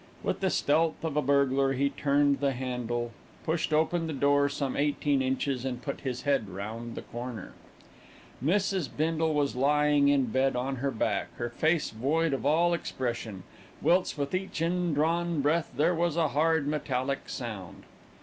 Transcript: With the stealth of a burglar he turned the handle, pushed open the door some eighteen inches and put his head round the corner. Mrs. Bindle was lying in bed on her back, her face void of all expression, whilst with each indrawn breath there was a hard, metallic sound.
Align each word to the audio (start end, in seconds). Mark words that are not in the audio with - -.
With 0.23 0.39
the 0.39 0.49
stealth 0.49 1.03
of 1.03 1.15
a 1.15 1.21
burglar 1.21 1.73
he 1.73 1.91
turned 1.91 2.39
the 2.39 2.53
handle, 2.53 3.11
pushed 3.43 3.71
open 3.71 4.07
the 4.07 4.13
door 4.13 4.49
some 4.49 4.75
eighteen 4.75 5.21
inches 5.21 5.63
and 5.63 5.79
put 5.79 6.01
his 6.01 6.23
head 6.23 6.49
round 6.49 6.95
the 6.95 7.03
corner. 7.03 7.53
Mrs. 8.43 8.89
Bindle 8.89 9.35
was 9.35 9.55
lying 9.55 10.07
in 10.07 10.25
bed 10.25 10.55
on 10.55 10.77
her 10.77 10.89
back, 10.89 11.27
her 11.35 11.51
face 11.51 11.91
void 11.91 12.33
of 12.33 12.47
all 12.47 12.73
expression, 12.73 13.43
whilst 13.79 14.17
with 14.17 14.33
each 14.33 14.59
indrawn 14.59 15.39
breath 15.39 15.71
there 15.77 15.93
was 15.93 16.17
a 16.17 16.29
hard, 16.29 16.67
metallic 16.67 17.29
sound. 17.29 17.83